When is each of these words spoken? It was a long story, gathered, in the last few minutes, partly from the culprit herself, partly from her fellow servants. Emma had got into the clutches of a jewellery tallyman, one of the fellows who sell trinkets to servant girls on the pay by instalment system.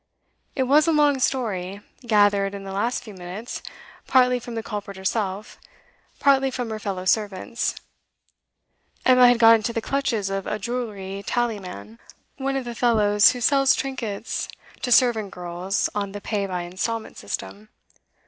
It 0.55 0.63
was 0.63 0.87
a 0.87 0.91
long 0.91 1.19
story, 1.19 1.79
gathered, 2.07 2.55
in 2.55 2.63
the 2.63 2.71
last 2.71 3.03
few 3.03 3.13
minutes, 3.13 3.61
partly 4.07 4.39
from 4.39 4.55
the 4.55 4.63
culprit 4.63 4.97
herself, 4.97 5.59
partly 6.19 6.49
from 6.49 6.71
her 6.71 6.79
fellow 6.79 7.05
servants. 7.05 7.75
Emma 9.05 9.27
had 9.27 9.37
got 9.37 9.57
into 9.57 9.73
the 9.73 9.79
clutches 9.79 10.31
of 10.31 10.47
a 10.47 10.57
jewellery 10.57 11.23
tallyman, 11.27 11.99
one 12.37 12.55
of 12.55 12.65
the 12.65 12.73
fellows 12.73 13.33
who 13.33 13.41
sell 13.41 13.67
trinkets 13.67 14.47
to 14.81 14.91
servant 14.91 15.29
girls 15.29 15.87
on 15.93 16.13
the 16.13 16.19
pay 16.19 16.47
by 16.47 16.63
instalment 16.63 17.15
system. 17.15 17.69